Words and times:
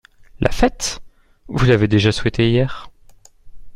La 0.39 0.49
fête?… 0.51 0.99
vous 1.47 1.63
l’avez 1.67 1.87
déjà 1.87 2.11
souhaitée 2.11 2.49
hier. 2.49 2.89